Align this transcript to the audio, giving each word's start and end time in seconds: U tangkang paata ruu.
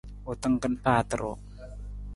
U 0.29 0.33
tangkang 0.41 0.75
paata 0.83 1.15
ruu. 1.19 1.35